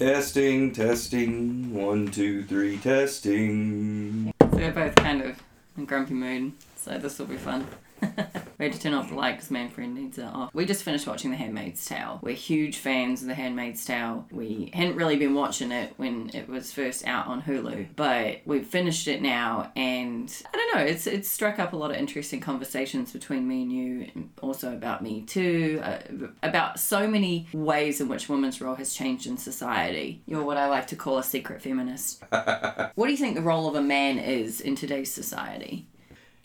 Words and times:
Testing, 0.00 0.72
testing, 0.72 1.74
one, 1.74 2.08
two, 2.10 2.42
three, 2.44 2.78
testing. 2.78 4.32
So 4.40 4.48
we're 4.56 4.72
both 4.72 4.94
kind 4.94 5.20
of 5.20 5.38
in 5.76 5.84
grumpy 5.84 6.14
mood, 6.14 6.52
so 6.74 6.96
this 6.96 7.18
will 7.18 7.26
be 7.26 7.36
fun. 7.36 7.66
we 8.58 8.64
had 8.64 8.72
to 8.72 8.80
turn 8.80 8.94
off 8.94 9.08
the 9.08 9.14
light 9.14 9.36
because 9.36 9.50
Manfred 9.50 9.90
needs 9.90 10.18
it 10.18 10.24
off. 10.24 10.52
We 10.54 10.66
just 10.66 10.82
finished 10.82 11.06
watching 11.06 11.30
The 11.30 11.36
Handmaid's 11.36 11.84
Tale. 11.84 12.20
We're 12.22 12.34
huge 12.34 12.78
fans 12.78 13.22
of 13.22 13.28
The 13.28 13.34
Handmaid's 13.34 13.84
Tale. 13.84 14.26
We 14.30 14.70
hadn't 14.74 14.96
really 14.96 15.16
been 15.16 15.34
watching 15.34 15.72
it 15.72 15.94
when 15.96 16.30
it 16.34 16.48
was 16.48 16.72
first 16.72 17.06
out 17.06 17.26
on 17.26 17.42
Hulu, 17.42 17.88
but 17.96 18.40
we've 18.44 18.66
finished 18.66 19.08
it 19.08 19.22
now, 19.22 19.72
and 19.76 20.30
I 20.52 20.56
don't 20.56 20.74
know, 20.74 20.82
it's 20.82 21.06
it's 21.06 21.28
struck 21.28 21.58
up 21.58 21.72
a 21.72 21.76
lot 21.76 21.90
of 21.90 21.96
interesting 21.96 22.40
conversations 22.40 23.12
between 23.12 23.46
me 23.46 23.62
and 23.62 23.72
you, 23.72 24.10
and 24.14 24.30
also 24.42 24.72
about 24.72 25.02
me 25.02 25.22
too, 25.22 25.80
uh, 25.82 25.98
about 26.42 26.78
so 26.78 27.06
many 27.08 27.48
ways 27.52 28.00
in 28.00 28.08
which 28.08 28.28
women's 28.28 28.60
role 28.60 28.74
has 28.76 28.94
changed 28.94 29.26
in 29.26 29.36
society. 29.36 30.22
You're 30.26 30.44
what 30.44 30.56
I 30.56 30.68
like 30.68 30.86
to 30.88 30.96
call 30.96 31.18
a 31.18 31.24
secret 31.24 31.62
feminist. 31.62 32.22
what 32.30 33.06
do 33.06 33.10
you 33.10 33.16
think 33.16 33.34
the 33.34 33.42
role 33.42 33.68
of 33.68 33.74
a 33.74 33.82
man 33.82 34.18
is 34.18 34.60
in 34.60 34.76
today's 34.76 35.12
society? 35.12 35.86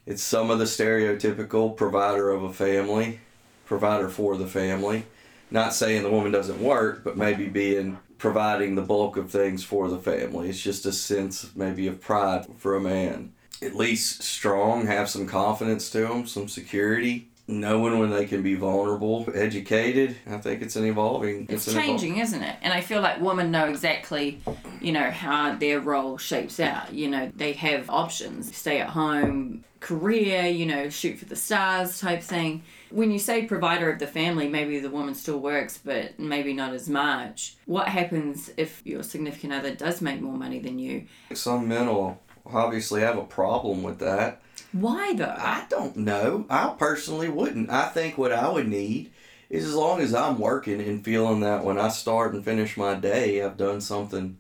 It's 0.05 0.22
some 0.22 0.52
of 0.52 0.59
the 0.59 0.66
stereotypical 0.66 1.76
provider 1.76 2.30
of 2.30 2.44
a 2.44 2.54
family, 2.54 3.20
provider 3.66 4.08
for 4.08 4.38
the 4.38 4.46
family. 4.46 5.05
Not 5.50 5.73
saying 5.73 6.04
the 6.04 6.12
woman 6.12 6.32
doesn't 6.32 6.62
work, 6.62 7.04
but 7.04 7.18
maybe 7.18 7.48
being 7.48 7.98
providing 8.20 8.76
the 8.76 8.82
bulk 8.82 9.18
of 9.18 9.32
things 9.32 9.63
for 9.63 9.90
the 9.90 9.98
family. 9.98 10.49
It's 10.49 10.62
just 10.62 10.86
a 10.86 10.91
sense 10.91 11.49
maybe 11.55 11.88
of 11.88 12.02
pride 12.02 12.46
for 12.58 12.76
a 12.76 12.82
man. 12.82 13.34
At 13.62 13.76
least 13.76 14.22
strong, 14.22 14.86
have 14.86 15.10
some 15.10 15.27
confidence 15.27 15.90
to 15.91 16.02
them, 16.02 16.27
some 16.27 16.48
security, 16.49 17.30
knowing 17.48 17.99
when 17.99 18.12
they 18.12 18.26
can 18.26 18.44
be 18.44 18.55
vulnerable, 18.55 19.27
educated. 19.34 20.16
I 20.27 20.38
think 20.38 20.62
it's 20.62 20.76
an 20.76 20.85
evolving. 20.85 21.48
It's, 21.49 21.68
an 21.68 21.74
evol- 21.74 21.82
changing, 21.82 22.18
isn't 22.18 22.44
it? 22.44 22.58
And 22.62 22.74
I 22.74 22.82
feel 22.82 23.02
like 23.02 23.22
women 23.22 23.52
know 23.52 23.66
exactly, 23.66 24.41
you 24.81 24.91
know, 24.91 25.11
how 25.11 25.55
their 25.55 25.79
role 25.79 26.17
shapes 26.17 26.59
out. 26.59 26.93
You 26.93 27.09
know, 27.09 27.31
they 27.35 27.54
have 27.54 27.90
options: 27.90 28.55
stay 28.55 28.79
at 28.79 28.90
home, 28.90 29.63
career, 29.79 30.48
you 30.48 30.65
know, 30.65 30.90
shoot 30.90 31.20
for 31.20 31.26
the 31.26 31.35
stars 31.35 31.99
type 31.99 32.23
thing. 32.23 32.63
When 32.90 33.12
you 33.12 33.20
say 33.20 33.45
provider 33.45 33.91
of 33.91 33.99
the 33.99 34.07
family, 34.07 34.48
maybe 34.48 34.79
the 34.79 34.90
woman 34.90 35.13
still 35.15 35.40
works, 35.40 35.79
but 35.84 36.20
maybe 36.20 36.54
not 36.54 36.73
as 36.73 36.90
much. 36.90 37.55
What 37.65 37.87
happens 37.87 38.51
if 38.57 38.82
your 38.85 39.04
significant 39.04 39.54
other 39.54 39.76
does 39.76 40.01
make 40.01 40.21
more 40.21 40.37
money 40.37 40.59
than 40.59 40.79
you? 40.79 41.05
Some 41.34 41.67
men 41.67 41.87
will 41.87 42.20
obviously 42.45 43.01
have 43.01 43.17
a 43.17 43.23
problem 43.23 43.84
with 43.84 43.99
that. 43.99 44.41
Why 44.71 45.13
though? 45.13 45.35
I 45.37 45.65
don't 45.70 45.98
know. 45.98 46.45
I 46.49 46.73
personally 46.77 47.29
wouldn't. 47.29 47.70
I 47.70 47.89
think 47.89 48.17
what 48.17 48.32
I 48.32 48.49
would 48.49 48.67
need 48.67 49.12
is 49.49 49.65
as 49.65 49.76
long 49.76 50.01
as 50.01 50.13
I'm 50.13 50.39
working 50.39 50.82
and 50.82 51.04
feeling 51.04 51.41
that 51.41 51.63
when 51.63 51.77
I 51.77 51.89
start 51.89 52.34
and 52.34 52.43
finish 52.43 52.76
my 52.76 52.95
day, 52.95 53.43
I've 53.43 53.57
done 53.57 53.82
something 53.82 54.37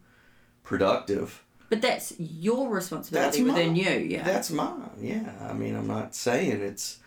productive. 0.65 1.43
But 1.69 1.81
that's 1.81 2.13
your 2.19 2.69
responsibility 2.69 3.43
That's 3.43 3.51
within 3.51 3.73
mine. 3.73 3.75
you, 3.75 4.07
yeah. 4.17 4.23
That's 4.23 4.51
mine. 4.51 4.89
Yeah. 5.01 5.31
I 5.49 5.53
mean, 5.53 5.75
I'm 5.75 5.87
not 5.87 6.13
saying 6.13 6.61
it's, 6.61 6.99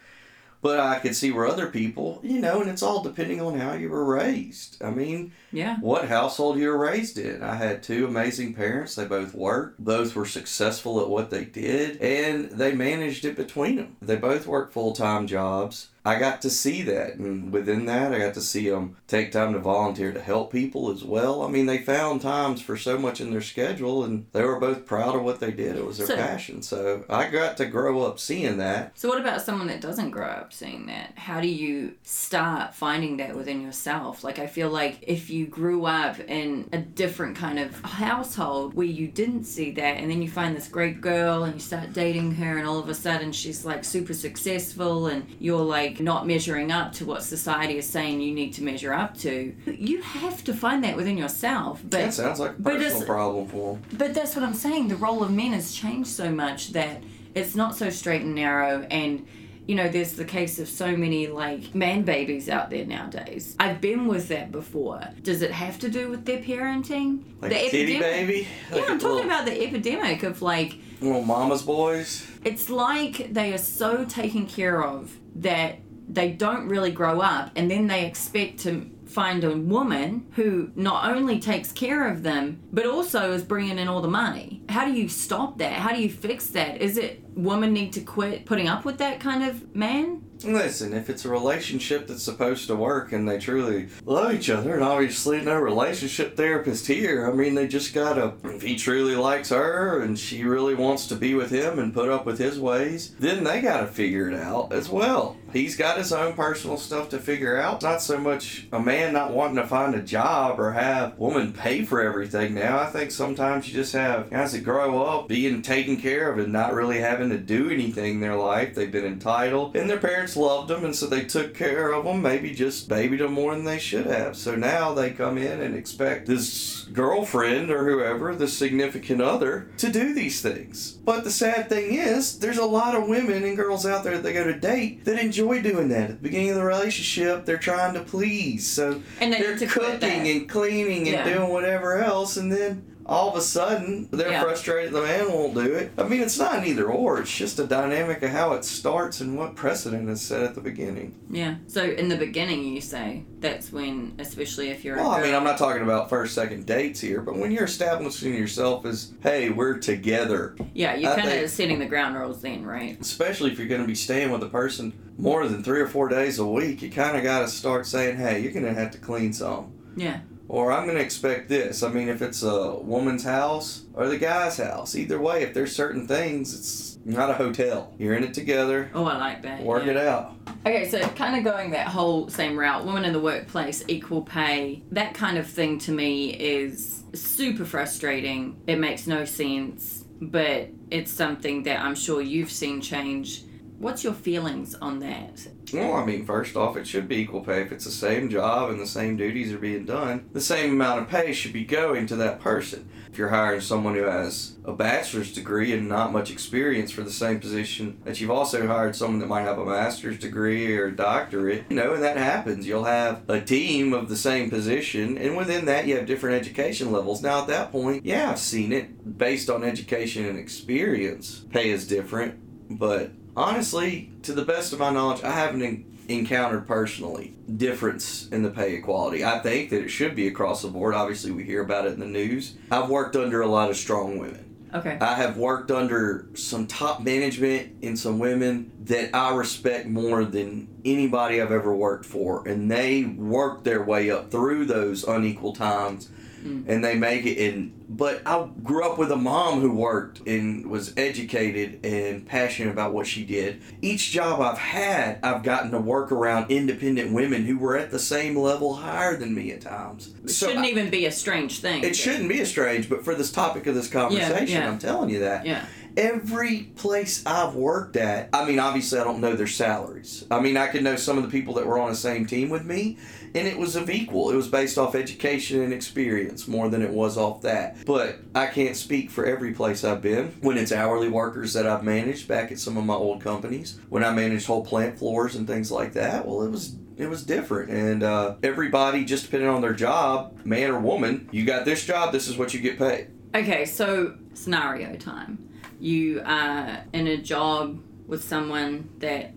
but 0.60 0.80
I 0.80 0.98
could 0.98 1.14
see 1.14 1.30
where 1.30 1.46
other 1.46 1.68
people, 1.68 2.18
you 2.24 2.40
know, 2.40 2.60
and 2.60 2.68
it's 2.68 2.82
all 2.82 3.02
depending 3.02 3.40
on 3.40 3.58
how 3.60 3.74
you 3.74 3.88
were 3.88 4.04
raised. 4.04 4.82
I 4.82 4.90
mean, 4.90 5.32
yeah. 5.52 5.76
what 5.78 6.08
household 6.08 6.58
you 6.58 6.68
were 6.68 6.78
raised 6.78 7.18
in. 7.18 7.42
I 7.44 7.54
had 7.54 7.84
two 7.84 8.08
amazing 8.08 8.54
parents. 8.54 8.96
They 8.96 9.04
both 9.04 9.32
worked. 9.32 9.78
Both 9.78 10.16
were 10.16 10.26
successful 10.26 11.00
at 11.00 11.08
what 11.08 11.30
they 11.30 11.44
did, 11.44 12.02
and 12.02 12.50
they 12.50 12.74
managed 12.74 13.24
it 13.24 13.36
between 13.36 13.76
them. 13.76 13.96
They 14.02 14.16
both 14.16 14.48
worked 14.48 14.72
full 14.72 14.92
time 14.92 15.28
jobs. 15.28 15.88
I 16.04 16.18
got 16.18 16.40
to 16.42 16.50
see 16.50 16.82
that, 16.82 17.16
and 17.16 17.52
within 17.52 17.84
that, 17.86 18.14
I 18.14 18.18
got 18.18 18.34
to 18.34 18.40
see 18.40 18.70
them 18.70 18.96
take 19.08 19.30
time 19.32 19.52
to 19.52 19.58
volunteer 19.58 20.12
to 20.12 20.20
help 20.22 20.50
people 20.52 20.90
as 20.90 21.04
well. 21.04 21.42
I 21.42 21.48
mean, 21.48 21.66
they 21.66 21.78
found 21.78 22.22
times 22.22 22.62
for 22.62 22.76
so 22.76 22.96
much 22.98 23.20
in 23.20 23.30
their 23.30 23.42
schedule, 23.42 24.04
and 24.04 24.26
they 24.32 24.42
were 24.42 24.58
both 24.58 24.86
proud 24.86 25.14
of 25.16 25.22
what 25.22 25.40
they 25.40 25.50
did. 25.50 25.76
It 25.76 25.84
was 25.84 25.98
their 25.98 26.06
So- 26.06 26.16
passion. 26.16 26.62
So 26.62 27.04
I 27.10 27.28
got 27.28 27.56
to 27.58 27.66
grow 27.66 28.02
up 28.02 28.18
seeing 28.18 28.56
that. 28.58 28.92
So, 28.98 29.08
what 29.08 29.20
about 29.20 29.42
someone 29.42 29.66
that 29.66 29.80
doesn't 29.82 30.10
grow 30.10 30.26
up 30.28 30.52
seeing 30.52 30.86
that? 30.86 31.12
How 31.16 31.40
do 31.40 31.48
you 31.48 31.92
start 32.04 32.74
finding 32.74 33.18
that 33.18 33.36
within 33.36 33.60
yourself? 33.60 34.24
Like, 34.24 34.38
I 34.38 34.46
feel 34.46 34.70
like 34.70 34.98
if 35.02 35.28
you 35.28 35.46
grew 35.46 35.84
up 35.84 36.18
in 36.20 36.68
a 36.72 36.78
different 36.78 37.36
kind 37.36 37.58
of 37.58 37.80
household 37.82 38.72
where 38.74 38.86
you 38.86 39.08
didn't 39.08 39.44
see 39.44 39.72
that, 39.72 39.98
and 39.98 40.10
then 40.10 40.22
you 40.22 40.30
find 40.30 40.56
this 40.56 40.68
great 40.68 41.00
girl 41.00 41.42
and 41.44 41.54
you 41.54 41.60
start 41.60 41.92
dating 41.92 42.36
her, 42.36 42.56
and 42.56 42.66
all 42.66 42.78
of 42.78 42.88
a 42.88 42.94
sudden 42.94 43.32
she's 43.32 43.64
like 43.64 43.84
super 43.84 44.14
successful, 44.14 45.06
and 45.08 45.26
you're 45.38 45.58
like 45.60 45.97
not 46.00 46.26
measuring 46.26 46.70
up 46.72 46.92
to 46.94 47.04
what 47.04 47.22
society 47.22 47.76
is 47.78 47.88
saying 47.88 48.20
you 48.20 48.34
need 48.34 48.52
to 48.54 48.62
measure 48.62 48.92
up 48.92 49.16
to, 49.18 49.54
you 49.66 50.02
have 50.02 50.42
to 50.44 50.54
find 50.54 50.82
that 50.84 50.96
within 50.96 51.16
yourself. 51.18 51.80
But 51.82 51.90
That 51.90 52.14
sounds 52.14 52.40
like 52.40 52.50
a 52.58 52.62
personal 52.62 53.06
problem 53.06 53.48
for 53.48 53.74
them. 53.74 53.82
but 53.98 54.14
that's 54.14 54.34
what 54.36 54.44
I'm 54.44 54.54
saying. 54.54 54.88
The 54.88 54.96
role 54.96 55.22
of 55.22 55.30
men 55.30 55.52
has 55.52 55.72
changed 55.72 56.10
so 56.10 56.30
much 56.30 56.72
that 56.72 57.02
it's 57.34 57.54
not 57.54 57.76
so 57.76 57.90
straight 57.90 58.22
and 58.22 58.34
narrow. 58.34 58.86
And, 58.90 59.26
you 59.66 59.74
know, 59.74 59.88
there's 59.88 60.14
the 60.14 60.24
case 60.24 60.58
of 60.58 60.68
so 60.68 60.96
many 60.96 61.26
like 61.26 61.74
man 61.74 62.02
babies 62.02 62.48
out 62.48 62.70
there 62.70 62.86
nowadays. 62.86 63.54
I've 63.60 63.80
been 63.80 64.06
with 64.06 64.28
that 64.28 64.50
before. 64.50 65.00
Does 65.22 65.42
it 65.42 65.50
have 65.52 65.78
to 65.80 65.88
do 65.90 66.08
with 66.10 66.24
their 66.24 66.38
parenting? 66.38 67.22
Like 67.40 67.50
the 67.50 67.66
epidemic- 67.66 68.00
baby. 68.00 68.48
Yeah, 68.72 68.78
I'm 68.88 68.98
talking 68.98 69.16
little, 69.16 69.20
about 69.26 69.44
the 69.44 69.62
epidemic 69.62 70.22
of 70.22 70.40
like, 70.42 70.78
little 71.00 71.22
mama's 71.22 71.62
boys. 71.62 72.26
it's 72.44 72.68
like 72.68 73.32
they 73.32 73.52
are 73.52 73.58
so 73.58 74.04
taken 74.04 74.46
care 74.46 74.82
of 74.82 75.16
that 75.36 75.78
they 76.08 76.32
don't 76.32 76.68
really 76.68 76.90
grow 76.90 77.20
up 77.20 77.50
and 77.56 77.70
then 77.70 77.86
they 77.86 78.06
expect 78.06 78.58
to 78.60 78.90
find 79.06 79.42
a 79.42 79.56
woman 79.56 80.26
who 80.32 80.70
not 80.76 81.10
only 81.16 81.40
takes 81.40 81.72
care 81.72 82.08
of 82.08 82.22
them 82.22 82.60
but 82.72 82.86
also 82.86 83.32
is 83.32 83.42
bringing 83.42 83.78
in 83.78 83.88
all 83.88 84.02
the 84.02 84.08
money. 84.08 84.62
How 84.68 84.84
do 84.84 84.92
you 84.92 85.08
stop 85.08 85.58
that? 85.58 85.72
How 85.72 85.94
do 85.94 86.02
you 86.02 86.10
fix 86.10 86.48
that? 86.48 86.80
Is 86.80 86.98
it 86.98 87.24
women 87.34 87.72
need 87.72 87.92
to 87.94 88.00
quit 88.00 88.44
putting 88.44 88.68
up 88.68 88.84
with 88.84 88.98
that 88.98 89.20
kind 89.20 89.44
of 89.44 89.74
man? 89.74 90.24
Listen, 90.44 90.92
if 90.92 91.10
it's 91.10 91.24
a 91.24 91.28
relationship 91.28 92.06
that's 92.06 92.22
supposed 92.22 92.68
to 92.68 92.76
work 92.76 93.12
and 93.12 93.28
they 93.28 93.38
truly 93.38 93.88
love 94.04 94.32
each 94.32 94.50
other, 94.50 94.74
and 94.74 94.84
obviously 94.84 95.40
no 95.40 95.56
relationship 95.56 96.36
therapist 96.36 96.86
here, 96.86 97.28
I 97.28 97.34
mean, 97.34 97.54
they 97.54 97.66
just 97.66 97.92
gotta, 97.92 98.34
if 98.44 98.62
he 98.62 98.76
truly 98.76 99.16
likes 99.16 99.48
her 99.48 100.00
and 100.00 100.16
she 100.16 100.44
really 100.44 100.74
wants 100.76 101.08
to 101.08 101.16
be 101.16 101.34
with 101.34 101.50
him 101.50 101.78
and 101.80 101.92
put 101.92 102.08
up 102.08 102.24
with 102.24 102.38
his 102.38 102.60
ways, 102.60 103.14
then 103.18 103.42
they 103.42 103.60
gotta 103.60 103.88
figure 103.88 104.30
it 104.30 104.38
out 104.38 104.72
as 104.72 104.88
well. 104.88 105.36
He's 105.52 105.76
got 105.76 105.98
his 105.98 106.12
own 106.12 106.34
personal 106.34 106.76
stuff 106.76 107.08
to 107.10 107.18
figure 107.18 107.56
out. 107.56 107.76
It's 107.76 107.84
not 107.84 108.02
so 108.02 108.18
much 108.18 108.66
a 108.72 108.80
man 108.80 109.12
not 109.12 109.32
wanting 109.32 109.56
to 109.56 109.66
find 109.66 109.94
a 109.94 110.02
job 110.02 110.60
or 110.60 110.72
have 110.72 111.18
woman 111.18 111.52
pay 111.52 111.84
for 111.84 112.00
everything 112.00 112.54
now. 112.54 112.78
I 112.78 112.86
think 112.86 113.10
sometimes 113.10 113.68
you 113.68 113.74
just 113.74 113.92
have 113.92 114.30
guys 114.30 114.52
that 114.52 114.64
grow 114.64 115.02
up 115.02 115.28
being 115.28 115.62
taken 115.62 115.96
care 115.96 116.30
of 116.30 116.38
and 116.38 116.52
not 116.52 116.74
really 116.74 117.00
having 117.00 117.30
to 117.30 117.38
do 117.38 117.70
anything 117.70 118.14
in 118.14 118.20
their 118.20 118.36
life. 118.36 118.74
They've 118.74 118.90
been 118.90 119.04
entitled 119.04 119.76
and 119.76 119.88
their 119.88 119.98
parents 119.98 120.36
loved 120.36 120.68
them 120.68 120.84
and 120.84 120.94
so 120.94 121.06
they 121.06 121.24
took 121.24 121.54
care 121.54 121.92
of 121.92 122.04
them, 122.04 122.22
maybe 122.22 122.52
just 122.54 122.88
babied 122.88 123.20
them 123.20 123.32
more 123.32 123.54
than 123.54 123.64
they 123.64 123.78
should 123.78 124.06
have. 124.06 124.36
So 124.36 124.54
now 124.54 124.92
they 124.92 125.10
come 125.10 125.38
in 125.38 125.60
and 125.60 125.74
expect 125.74 126.26
this 126.26 126.84
girlfriend 126.92 127.70
or 127.70 127.88
whoever, 127.88 128.34
the 128.34 128.48
significant 128.48 129.20
other, 129.20 129.70
to 129.78 129.90
do 129.90 130.14
these 130.14 130.40
things. 130.40 130.92
But 130.92 131.24
the 131.24 131.30
sad 131.30 131.68
thing 131.68 131.94
is, 131.94 132.38
there's 132.38 132.58
a 132.58 132.66
lot 132.66 132.94
of 132.94 133.08
women 133.08 133.44
and 133.44 133.56
girls 133.56 133.86
out 133.86 134.04
there 134.04 134.18
that 134.18 134.32
go 134.32 134.44
to 134.44 134.58
date 134.58 135.04
that 135.04 135.18
enjoy 135.18 135.37
doing 135.62 135.88
that. 135.88 136.10
At 136.10 136.16
the 136.16 136.22
beginning 136.22 136.50
of 136.50 136.56
the 136.56 136.64
relationship, 136.64 137.44
they're 137.44 137.58
trying 137.58 137.94
to 137.94 138.00
please. 138.00 138.66
So 138.66 139.00
And 139.20 139.32
they 139.32 139.38
they're 139.40 139.50
need 139.52 139.58
to 139.60 139.66
quit 139.66 140.00
cooking 140.00 140.28
and 140.28 140.48
cleaning 140.48 141.08
and 141.08 141.08
Yeah. 141.08 141.24
doing 141.34 141.48
whatever 141.50 141.98
else, 141.98 142.36
and 142.36 142.50
then 142.52 142.82
all 143.08 143.30
of 143.30 143.36
a 143.36 143.40
sudden 143.40 144.08
they're 144.10 144.30
Yeah. 144.30 144.42
frustrated 144.42 144.92
the 144.92 145.00
man 145.02 145.32
won't 145.32 145.54
do 145.54 145.60
it. 145.74 145.90
I 145.96 146.02
mean, 146.04 146.20
it's 146.20 146.38
not 146.38 146.58
an 146.58 146.64
either 146.66 146.86
or. 146.86 147.20
It's 147.20 147.34
just 147.34 147.58
a 147.58 147.64
dynamic 147.66 148.22
of 148.22 148.30
how 148.30 148.52
it 148.52 148.64
starts 148.64 149.20
and 149.20 149.36
what 149.36 149.54
precedent 149.56 150.08
is 150.10 150.20
set 150.20 150.42
at 150.42 150.54
the 150.54 150.60
beginning. 150.60 151.14
Yeah. 151.30 151.56
So 151.68 151.82
in 151.84 152.08
the 152.08 152.16
beginning 152.16 152.64
you 152.64 152.80
say 152.80 153.24
that's 153.40 153.72
when 153.72 154.14
especially 154.18 154.68
if 154.70 154.84
you're 154.84 154.96
Well, 154.96 155.10
I 155.10 155.22
mean, 155.22 155.34
I'm 155.34 155.44
not 155.44 155.58
talking 155.58 155.82
about 155.82 156.08
first, 156.10 156.34
second 156.34 156.66
dates 156.66 157.00
here, 157.00 157.20
but 157.22 157.36
when 157.36 157.50
you're 157.52 157.64
establishing 157.64 158.34
yourself 158.34 158.84
as, 158.84 159.12
hey, 159.22 159.48
we're 159.50 159.78
together, 159.78 160.54
Yeah, 160.74 160.94
you're 160.96 161.14
kind 161.14 161.28
of 161.30 161.48
setting 161.50 161.78
the 161.78 161.86
ground 161.86 162.16
rules 162.16 162.42
then, 162.42 162.64
right? 162.64 162.98
especially 163.00 163.50
if 163.52 163.58
you're 163.58 163.68
going 163.68 163.80
to 163.80 163.86
be 163.86 163.94
staying 163.94 164.30
with 164.30 164.42
a 164.42 164.48
person 164.48 164.92
more 165.16 165.46
than 165.48 165.62
three 165.62 165.80
or 165.80 165.86
four 165.88 166.08
days 166.08 166.38
a 166.38 166.46
week, 166.46 166.82
you 166.82 166.90
kind 166.90 167.16
of 167.16 167.22
got 167.22 167.40
to 167.40 167.48
start 167.48 167.86
saying, 167.86 168.16
hey, 168.16 168.40
you're 168.40 168.52
going 168.52 168.64
to 168.64 168.74
have 168.74 168.90
to 168.92 168.98
clean 168.98 169.32
some. 169.32 169.72
Yeah. 169.96 170.20
Or 170.48 170.72
I'm 170.72 170.84
going 170.86 170.96
to 170.96 171.02
expect 171.04 171.48
this. 171.48 171.82
I 171.82 171.90
mean, 171.90 172.08
if 172.08 172.22
it's 172.22 172.42
a 172.42 172.74
woman's 172.76 173.22
house 173.24 173.84
or 173.92 174.08
the 174.08 174.16
guy's 174.16 174.56
house, 174.56 174.96
either 174.96 175.20
way, 175.20 175.42
if 175.42 175.52
there's 175.52 175.74
certain 175.76 176.08
things, 176.08 176.54
it's 176.54 176.98
not 177.04 177.28
a 177.30 177.34
hotel. 177.34 177.92
You're 177.98 178.14
in 178.14 178.24
it 178.24 178.32
together, 178.32 178.90
Oh, 178.94 179.04
I 179.04 179.18
like 179.18 179.42
that. 179.42 179.62
work 179.62 179.84
yeah. 179.84 179.90
it 179.92 179.96
out. 179.98 180.36
Okay, 180.66 180.88
so 180.88 181.00
kind 181.10 181.36
of 181.36 181.44
going 181.44 181.70
that 181.72 181.88
whole 181.88 182.28
same 182.28 182.58
route, 182.58 182.84
women 182.86 183.04
in 183.04 183.12
the 183.12 183.20
workplace, 183.20 183.84
equal 183.88 184.22
pay, 184.22 184.82
that 184.92 185.12
kind 185.14 185.36
of 185.38 185.46
thing 185.46 185.78
to 185.80 185.92
me 185.92 186.30
is 186.30 187.02
super 187.12 187.64
frustrating. 187.66 188.60
It 188.66 188.78
makes 188.78 189.06
no 189.06 189.24
sense, 189.26 190.04
but 190.20 190.68
it's 190.90 191.12
something 191.12 191.62
that 191.64 191.80
I'm 191.80 191.94
sure 191.94 192.20
you've 192.22 192.50
seen 192.50 192.80
change 192.80 193.44
what's 193.78 194.02
your 194.04 194.12
feelings 194.12 194.74
on 194.74 194.98
that? 194.98 195.46
Well, 195.72 195.94
I 195.94 196.04
mean, 196.04 196.24
first 196.24 196.56
off, 196.56 196.76
it 196.76 196.86
should 196.86 197.08
be 197.08 197.16
equal 197.16 197.40
pay. 197.40 197.62
If 197.62 197.72
it's 197.72 197.84
the 197.84 197.90
same 197.90 198.28
job 198.28 198.70
and 198.70 198.80
the 198.80 198.86
same 198.86 199.16
duties 199.16 199.52
are 199.52 199.58
being 199.58 199.84
done, 199.84 200.28
the 200.32 200.40
same 200.40 200.72
amount 200.72 201.02
of 201.02 201.08
pay 201.08 201.32
should 201.32 201.52
be 201.52 201.64
going 201.64 202.06
to 202.08 202.16
that 202.16 202.40
person. 202.40 202.88
If 203.10 203.16
you're 203.16 203.28
hiring 203.28 203.60
someone 203.60 203.94
who 203.94 204.02
has 204.02 204.56
a 204.64 204.72
bachelor's 204.72 205.32
degree 205.32 205.72
and 205.72 205.88
not 205.88 206.12
much 206.12 206.30
experience 206.30 206.90
for 206.90 207.02
the 207.02 207.10
same 207.10 207.40
position, 207.40 208.00
that 208.04 208.20
you've 208.20 208.30
also 208.30 208.66
hired 208.66 208.96
someone 208.96 209.20
that 209.20 209.28
might 209.28 209.42
have 209.42 209.58
a 209.58 209.64
master's 209.64 210.18
degree 210.18 210.76
or 210.76 210.86
a 210.86 210.96
doctorate, 210.96 211.64
you 211.70 211.76
know, 211.76 211.94
and 211.94 212.02
that 212.02 212.16
happens. 212.16 212.66
You'll 212.66 212.84
have 212.84 213.22
a 213.28 213.40
team 213.40 213.92
of 213.92 214.08
the 214.08 214.16
same 214.16 214.50
position, 214.50 215.16
and 215.16 215.36
within 215.36 215.64
that, 215.66 215.86
you 215.86 215.96
have 215.96 216.06
different 216.06 216.36
education 216.36 216.92
levels. 216.92 217.22
Now, 217.22 217.42
at 217.42 217.48
that 217.48 217.72
point, 217.72 218.04
yeah, 218.04 218.30
I've 218.30 218.38
seen 218.38 218.72
it 218.72 219.18
based 219.18 219.48
on 219.48 219.64
education 219.64 220.26
and 220.26 220.38
experience. 220.38 221.46
Pay 221.50 221.70
is 221.70 221.86
different, 221.86 222.38
but 222.78 223.12
honestly, 223.38 224.10
to 224.22 224.32
the 224.32 224.44
best 224.44 224.72
of 224.72 224.80
my 224.80 224.90
knowledge, 224.90 225.22
I 225.22 225.30
haven't 225.30 225.62
en- 225.62 225.98
encountered 226.08 226.66
personally 226.66 227.34
difference 227.56 228.28
in 228.28 228.42
the 228.42 228.50
pay 228.50 228.74
equality. 228.74 229.24
I 229.24 229.38
think 229.38 229.70
that 229.70 229.82
it 229.82 229.88
should 229.88 230.14
be 230.16 230.26
across 230.26 230.62
the 230.62 230.68
board. 230.68 230.94
Obviously, 230.94 231.30
we 231.30 231.44
hear 231.44 231.62
about 231.62 231.86
it 231.86 231.92
in 231.94 232.00
the 232.00 232.06
news. 232.06 232.56
I've 232.70 232.90
worked 232.90 233.16
under 233.16 233.40
a 233.40 233.46
lot 233.46 233.70
of 233.70 233.76
strong 233.76 234.18
women. 234.18 234.44
Okay. 234.74 234.98
I 235.00 235.14
have 235.14 235.38
worked 235.38 235.70
under 235.70 236.26
some 236.34 236.66
top 236.66 237.00
management 237.00 237.76
and 237.82 237.98
some 237.98 238.18
women 238.18 238.70
that 238.84 239.14
I 239.14 239.34
respect 239.34 239.86
more 239.86 240.24
than 240.24 240.68
anybody 240.84 241.40
I've 241.40 241.52
ever 241.52 241.74
worked 241.74 242.04
for. 242.04 242.46
And 242.46 242.70
they 242.70 243.04
worked 243.04 243.64
their 243.64 243.82
way 243.82 244.10
up 244.10 244.30
through 244.30 244.66
those 244.66 245.04
unequal 245.04 245.54
times 245.54 246.10
Mm. 246.44 246.68
and 246.68 246.84
they 246.84 246.94
make 246.94 247.26
it 247.26 247.38
and 247.52 247.72
but 247.90 248.20
I 248.26 248.46
grew 248.62 248.84
up 248.84 248.98
with 248.98 249.10
a 249.10 249.16
mom 249.16 249.60
who 249.60 249.72
worked 249.72 250.20
and 250.26 250.66
was 250.66 250.92
educated 250.98 251.84
and 251.84 252.26
passionate 252.26 252.70
about 252.70 252.92
what 252.92 253.06
she 253.06 253.24
did. 253.24 253.62
Each 253.80 254.10
job 254.10 254.40
I've 254.42 254.58
had, 254.58 255.18
I've 255.22 255.42
gotten 255.42 255.70
to 255.70 255.78
work 255.80 256.12
around 256.12 256.50
independent 256.50 257.12
women 257.14 257.44
who 257.46 257.58
were 257.58 257.78
at 257.78 257.90
the 257.90 257.98
same 257.98 258.36
level 258.36 258.74
higher 258.74 259.16
than 259.16 259.34
me 259.34 259.52
at 259.52 259.62
times. 259.62 260.12
It 260.22 260.30
So 260.30 260.48
shouldn't 260.48 260.66
I- 260.66 260.68
even 260.68 260.90
be 260.90 261.06
a 261.06 261.10
strange 261.12 261.60
thing. 261.60 261.82
it 261.82 261.96
shouldn't 261.96 262.28
be 262.28 262.40
a 262.40 262.46
strange, 262.46 262.90
but 262.90 263.04
for 263.06 263.14
this 263.14 263.32
topic 263.32 263.66
of 263.66 263.74
this 263.74 263.88
conversation, 263.88 264.48
yeah. 264.48 264.68
I'm 264.68 264.78
telling 264.78 265.08
you 265.08 265.20
that. 265.20 265.46
Yeah. 265.46 265.64
Every 265.98 266.70
place 266.76 267.26
I've 267.26 267.56
worked 267.56 267.96
at, 267.96 268.28
I 268.32 268.44
mean, 268.44 268.60
obviously 268.60 269.00
I 269.00 269.04
don't 269.04 269.20
know 269.20 269.34
their 269.34 269.48
salaries. 269.48 270.24
I 270.30 270.38
mean, 270.38 270.56
I 270.56 270.68
could 270.68 270.84
know 270.84 270.94
some 270.94 271.18
of 271.18 271.24
the 271.24 271.28
people 271.28 271.54
that 271.54 271.66
were 271.66 271.76
on 271.76 271.90
the 271.90 271.96
same 271.96 272.24
team 272.24 272.50
with 272.50 272.64
me, 272.64 272.98
and 273.34 273.48
it 273.48 273.58
was 273.58 273.74
of 273.74 273.90
equal. 273.90 274.30
It 274.30 274.36
was 274.36 274.46
based 274.46 274.78
off 274.78 274.94
education 274.94 275.60
and 275.60 275.72
experience 275.72 276.46
more 276.46 276.68
than 276.68 276.82
it 276.82 276.90
was 276.90 277.18
off 277.18 277.42
that. 277.42 277.84
But 277.84 278.20
I 278.32 278.46
can't 278.46 278.76
speak 278.76 279.10
for 279.10 279.26
every 279.26 279.52
place 279.52 279.82
I've 279.82 280.00
been. 280.00 280.28
When 280.40 280.56
it's 280.56 280.70
hourly 280.70 281.08
workers 281.08 281.52
that 281.54 281.66
I've 281.66 281.82
managed 281.82 282.28
back 282.28 282.52
at 282.52 282.60
some 282.60 282.76
of 282.76 282.84
my 282.84 282.94
old 282.94 283.20
companies, 283.20 283.80
when 283.88 284.04
I 284.04 284.12
managed 284.12 284.46
whole 284.46 284.64
plant 284.64 285.00
floors 285.00 285.34
and 285.34 285.48
things 285.48 285.72
like 285.72 285.94
that, 285.94 286.24
well, 286.24 286.42
it 286.42 286.50
was 286.50 286.76
it 286.96 287.08
was 287.08 287.24
different 287.24 287.70
and 287.70 288.02
uh, 288.02 288.34
everybody 288.42 289.04
just 289.04 289.26
depending 289.26 289.48
on 289.48 289.60
their 289.60 289.72
job 289.72 290.36
man 290.44 290.68
or 290.68 290.80
woman 290.80 291.28
you 291.30 291.44
got 291.44 291.64
this 291.64 291.86
job 291.86 292.10
this 292.10 292.26
is 292.26 292.36
what 292.36 292.52
you 292.52 292.58
get 292.58 292.76
paid 292.76 293.06
Okay, 293.34 293.66
so 293.66 294.16
scenario 294.34 294.96
time. 294.96 295.47
You 295.78 296.22
are 296.24 296.84
in 296.92 297.06
a 297.06 297.16
job 297.16 297.80
with 298.06 298.24
someone 298.24 298.90
that 298.98 299.32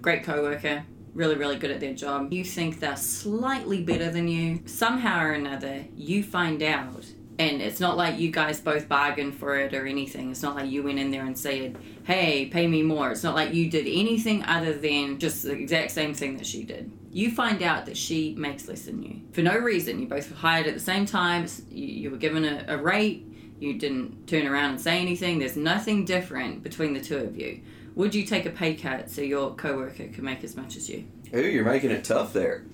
great 0.00 0.24
coworker, 0.24 0.84
really 1.14 1.36
really 1.36 1.56
good 1.56 1.70
at 1.70 1.80
their 1.80 1.94
job. 1.94 2.32
You 2.32 2.44
think 2.44 2.80
they're 2.80 2.96
slightly 2.96 3.82
better 3.82 4.10
than 4.10 4.28
you. 4.28 4.62
Somehow 4.66 5.24
or 5.24 5.32
another, 5.32 5.84
you 5.96 6.22
find 6.22 6.62
out 6.62 7.06
and 7.38 7.60
it's 7.60 7.80
not 7.80 7.96
like 7.96 8.18
you 8.18 8.30
guys 8.30 8.60
both 8.60 8.88
bargained 8.88 9.34
for 9.34 9.56
it 9.56 9.74
or 9.74 9.86
anything. 9.86 10.30
It's 10.30 10.42
not 10.42 10.54
like 10.54 10.70
you 10.70 10.82
went 10.82 10.98
in 10.98 11.10
there 11.10 11.24
and 11.24 11.36
said, 11.36 11.76
"Hey, 12.04 12.46
pay 12.46 12.66
me 12.66 12.82
more." 12.82 13.10
It's 13.10 13.24
not 13.24 13.34
like 13.34 13.52
you 13.52 13.70
did 13.70 13.86
anything 13.86 14.44
other 14.44 14.72
than 14.72 15.18
just 15.18 15.42
the 15.42 15.52
exact 15.52 15.90
same 15.90 16.14
thing 16.14 16.36
that 16.36 16.46
she 16.46 16.62
did. 16.62 16.92
You 17.10 17.30
find 17.30 17.62
out 17.62 17.86
that 17.86 17.96
she 17.96 18.34
makes 18.36 18.68
less 18.68 18.82
than 18.82 19.02
you 19.02 19.20
for 19.32 19.42
no 19.42 19.56
reason. 19.56 20.00
You 20.00 20.06
both 20.06 20.30
were 20.30 20.36
hired 20.36 20.66
at 20.66 20.74
the 20.74 20.80
same 20.80 21.06
time. 21.06 21.46
You, 21.70 22.10
were 22.10 22.16
given 22.16 22.44
a, 22.44 22.64
a 22.68 22.76
rate. 22.76 23.26
You 23.58 23.78
didn't 23.78 24.26
turn 24.26 24.46
around 24.46 24.70
and 24.70 24.80
say 24.80 25.00
anything. 25.00 25.38
There's 25.38 25.56
nothing 25.56 26.04
different 26.04 26.62
between 26.62 26.92
the 26.92 27.00
two 27.00 27.18
of 27.18 27.36
you. 27.36 27.60
Would 27.94 28.14
you 28.14 28.24
take 28.24 28.44
a 28.46 28.50
pay 28.50 28.74
cut 28.74 29.08
so 29.08 29.22
your 29.22 29.54
coworker 29.54 30.08
can 30.08 30.24
make 30.24 30.42
as 30.42 30.56
much 30.56 30.76
as 30.76 30.88
you? 30.88 31.04
Ooh, 31.34 31.40
you're 31.40 31.64
making 31.64 31.90
it 31.90 32.04
tough 32.04 32.32
there. 32.32 32.64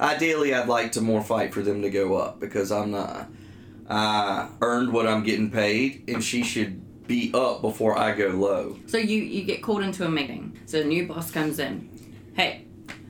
Ideally, 0.00 0.54
I'd 0.54 0.68
like 0.68 0.92
to 0.92 1.00
more 1.00 1.22
fight 1.22 1.52
for 1.52 1.62
them 1.62 1.82
to 1.82 1.90
go 1.90 2.16
up 2.16 2.38
because 2.38 2.70
I'm 2.70 2.90
not. 2.90 3.28
I 3.88 4.48
earned 4.60 4.92
what 4.92 5.06
I'm 5.06 5.22
getting 5.22 5.50
paid, 5.50 6.04
and 6.08 6.22
she 6.22 6.42
should 6.42 7.06
be 7.06 7.30
up 7.34 7.62
before 7.62 7.98
I 7.98 8.12
go 8.12 8.28
low. 8.28 8.78
So 8.86 8.98
you, 8.98 9.22
you 9.22 9.44
get 9.44 9.62
called 9.62 9.82
into 9.82 10.04
a 10.04 10.08
meeting. 10.08 10.58
So 10.66 10.80
a 10.80 10.84
new 10.84 11.06
boss 11.06 11.30
comes 11.30 11.58
in. 11.58 11.88
Hey, 12.34 12.66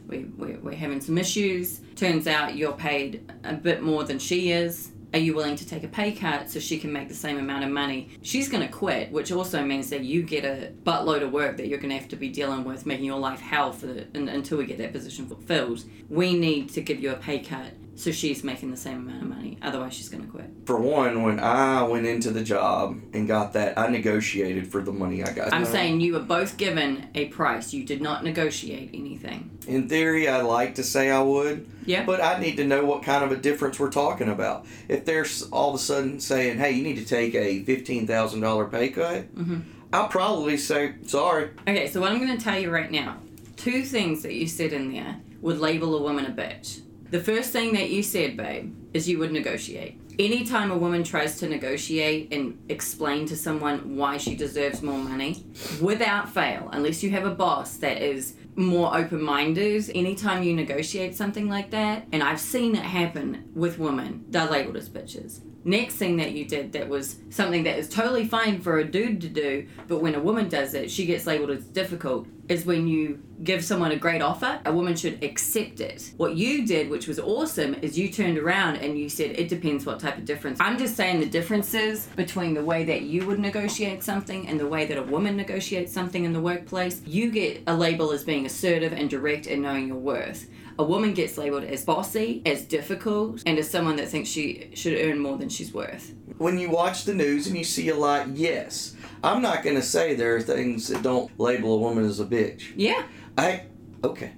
we, 0.07 0.25
we, 0.37 0.55
we're 0.57 0.75
having 0.75 1.01
some 1.01 1.19
issues. 1.19 1.81
Turns 1.97 2.27
out 2.27 2.57
you're 2.57 2.73
paid 2.73 3.33
a 3.45 3.55
bit 3.55 3.83
more 3.83 4.05
than 4.05 4.19
she 4.19 4.53
is. 4.53 4.91
Are 5.13 5.19
you 5.19 5.35
willing 5.35 5.57
to 5.57 5.67
take 5.67 5.83
a 5.83 5.89
pay 5.89 6.13
cut 6.13 6.51
so 6.51 6.61
she 6.61 6.79
can 6.79 6.93
make 6.93 7.09
the 7.09 7.15
same 7.15 7.39
amount 7.39 7.65
of 7.65 7.71
money? 7.71 8.11
She's 8.23 8.49
going 8.49 8.67
to 8.67 8.73
quit, 8.73 9.11
which 9.13 9.33
also 9.33 9.65
means 9.65 9.89
that 9.91 10.03
you 10.03 10.23
get 10.23 10.45
a 10.45 10.73
buttload 10.85 11.23
of 11.23 11.33
work 11.33 11.57
that 11.57 11.69
you're 11.69 11.79
going 11.79 11.91
to 11.91 11.99
have 11.99 12.09
to 12.09 12.17
be 12.17 12.29
dealing 12.29 12.65
with, 12.65 12.85
making 12.87 13.07
your 13.07 13.19
life 13.19 13.41
hell 13.41 13.73
for 13.73 13.87
the, 13.87 14.07
until 14.15 14.59
we 14.59 14.67
get 14.67 14.79
that 14.79 14.93
position 14.93 15.27
fulfilled. 15.27 15.85
We 16.11 16.35
need 16.35 16.71
to 16.71 16.83
give 16.83 17.01
you 17.01 17.13
a 17.13 17.17
pay 17.17 17.39
cut 17.39 17.73
so 17.97 18.13
she's 18.13 18.45
making 18.45 18.71
the 18.71 18.77
same 18.77 18.99
amount 18.99 19.23
of 19.23 19.29
money. 19.29 19.59
Otherwise, 19.63 19.95
she's 19.95 20.09
going 20.09 20.23
to 20.25 20.31
quit. 20.31 20.49
For 20.67 20.79
one, 20.79 21.23
when 21.23 21.41
I 21.41 21.83
went 21.83 22.07
into 22.07 22.31
the 22.31 22.45
job 22.45 23.01
and 23.15 23.27
got 23.27 23.55
that, 23.55 23.77
I 23.79 23.89
negotiated 23.89 24.71
for 24.71 24.83
the 24.83 24.93
money 24.93 25.25
I 25.25 25.33
got. 25.33 25.53
I'm 25.53 25.65
saying 25.65 26.01
you 26.01 26.13
were 26.13 26.21
both 26.21 26.57
given 26.59 27.09
a 27.15 27.27
price. 27.27 27.73
You 27.73 27.85
did 27.85 28.01
not 28.03 28.23
negotiate 28.23 28.91
anything. 28.93 29.51
In 29.67 29.89
theory, 29.89 30.29
I'd 30.29 30.43
like 30.43 30.75
to 30.77 30.85
say 30.85 31.11
I 31.11 31.21
would. 31.23 31.67
Yeah. 31.87 32.05
But 32.05 32.23
I 32.23 32.39
need 32.39 32.57
to 32.59 32.65
know 32.65 32.85
what 32.85 33.03
kind 33.03 33.25
of 33.25 33.33
a 33.33 33.37
difference 33.37 33.81
we're 33.81 33.91
talking 33.91 34.29
about. 34.29 34.67
If 34.89 35.05
they're 35.05 35.27
all 35.51 35.71
of 35.71 35.77
a 35.77 35.79
sudden 35.79 36.21
saying, 36.21 36.59
hey, 36.59 36.73
you 36.73 36.83
need 36.85 36.97
to 36.97 37.05
take 37.05 37.35
a 37.35 37.65
$15,000 37.65 38.71
pay 38.71 38.89
cut, 38.91 39.35
Mhm. 39.35 39.63
I'll 39.93 40.09
probably 40.09 40.57
say, 40.59 40.95
sorry. 41.07 41.51
Okay, 41.67 41.89
so 41.89 42.01
what 42.01 42.13
I'm 42.13 42.19
going 42.19 42.37
to 42.37 42.43
tell 42.43 42.59
you 42.59 42.71
right 42.71 42.91
now 42.91 43.17
two 43.57 43.83
things 43.83 44.23
that 44.23 44.35
you 44.35 44.47
said 44.47 44.73
in 44.75 44.93
there 44.93 45.17
would 45.41 45.59
label 45.59 45.97
a 45.97 46.03
woman 46.03 46.27
a 46.27 46.31
bitch. 46.31 46.81
The 47.17 47.23
first 47.23 47.51
thing 47.51 47.73
that 47.73 47.89
you 47.89 48.03
said, 48.03 48.37
babe, 48.37 48.75
is 48.93 49.09
you 49.09 49.19
would 49.21 49.33
negotiate. 49.33 49.99
Anytime 50.19 50.71
a 50.71 50.77
woman 50.77 51.03
tries 51.03 51.39
to 51.39 51.49
negotiate 51.49 52.31
and 52.31 52.59
explain 52.69 53.25
to 53.29 53.37
someone 53.39 53.97
why 53.97 54.19
she 54.19 54.37
deserves 54.37 54.83
more 54.83 54.99
money, 54.99 55.47
without 55.81 56.29
fail, 56.29 56.69
unless 56.75 57.03
you 57.03 57.09
have 57.13 57.25
a 57.25 57.35
boss 57.35 57.79
that 57.79 58.03
is 58.03 58.35
more 58.55 58.95
open 58.95 59.23
minded, 59.23 59.91
anytime 59.95 60.43
you 60.43 60.55
negotiate 60.55 61.17
something 61.17 61.49
like 61.49 61.71
that, 61.71 62.07
and 62.13 62.23
I've 62.23 62.39
seen 62.39 62.77
it 62.77 62.85
happen 62.85 63.49
with 63.55 63.79
women, 63.79 64.27
they're 64.29 64.51
labeled 64.51 64.77
as 64.77 64.91
bitches. 64.91 65.41
Next 65.67 65.97
thing 65.97 66.17
that 66.19 66.31
you 66.31 66.45
did 66.45 66.71
that 66.75 66.89
was 66.89 67.17
something 67.31 67.65
that 67.65 67.77
is 67.77 67.89
totally 67.89 68.25
fine 68.25 68.61
for 68.61 68.79
a 68.79 68.85
dude 68.85 69.21
to 69.23 69.29
do, 69.29 69.67
but 69.89 69.99
when 69.99 70.15
a 70.15 70.21
woman 70.21 70.49
does 70.49 70.75
it, 70.75 70.93
she 70.93 71.07
gets 71.07 71.27
labeled 71.27 71.51
as 71.51 71.65
difficult, 71.65 72.29
is 72.49 72.65
when 72.65 72.87
you 72.87 73.21
give 73.43 73.65
someone 73.65 73.91
a 73.91 73.97
great 73.97 74.23
offer, 74.23 74.61
a 74.65 74.73
woman 74.73 74.95
should 74.95 75.25
accept 75.25 75.81
it. 75.81 76.13
What 76.19 76.37
you 76.37 76.65
did, 76.65 76.89
which 76.89 77.09
was 77.09 77.19
awesome, 77.19 77.75
is 77.83 77.99
you 77.99 78.09
turned 78.13 78.39
around 78.39 78.77
and 78.77 78.97
you 78.97 79.09
said, 79.09 79.33
it 79.33 79.49
depends 79.49 79.85
what 79.85 79.99
type 79.99 80.17
of 80.17 80.25
difference. 80.25 80.61
I'm 80.61 80.79
just 80.79 80.95
saying 80.95 81.19
the 81.19 81.27
differences 81.27 82.07
between 82.15 82.55
the 82.55 82.65
way 82.65 82.85
that 82.85 83.03
you 83.03 83.27
would 83.27 83.41
negotiate 83.41 84.05
something 84.05 84.47
and 84.47 84.61
the 84.61 84.69
way 84.69 84.87
that 84.87 84.97
a 84.97 85.03
woman 85.03 85.37
negotiates 85.37 85.93
something 85.93 86.25
in 86.25 86.33
the 86.33 86.41
workplace. 86.41 87.03
You 87.05 87.33
get 87.33 87.65
a 87.67 87.75
label 87.75 88.13
as 88.13 88.23
being 88.23 88.47
assertive 88.47 88.93
and 88.93 89.11
direct 89.11 89.49
and 89.49 89.63
knowing 89.63 89.89
your 89.89 89.97
worth. 89.97 90.49
A 90.79 90.85
woman 90.85 91.15
gets 91.15 91.39
labeled 91.39 91.65
as 91.65 91.85
bossy, 91.85 92.43
as 92.45 92.65
difficult, 92.65 93.43
and 93.47 93.59
as 93.59 93.71
someone 93.71 93.97
that 93.97 94.09
thinks 94.09 94.29
she 94.29 94.71
should 94.75 94.99
earn 94.99 95.19
more 95.19 95.39
than 95.39 95.49
she's 95.49 95.73
worth. 95.73 96.15
When 96.39 96.59
you 96.59 96.69
watch 96.69 97.05
the 97.05 97.15
news 97.15 97.47
and 97.47 97.57
you 97.57 97.65
see 97.65 97.89
a 97.89 97.97
lot, 97.97 98.29
yes. 98.37 98.95
I'm 99.25 99.41
not 99.41 99.63
going 99.63 99.77
to 99.77 99.83
say 99.83 100.15
there 100.15 100.37
are 100.37 100.43
things 100.43 100.89
that 100.89 101.03
don't 101.03 101.31
label 101.41 101.75
a 101.75 101.79
woman 101.79 102.05
as 102.05 102.21
a 102.21 102.27
bitch. 102.27 102.73
Yeah. 102.77 103.05
I, 103.39 103.63
okay. 104.05 104.33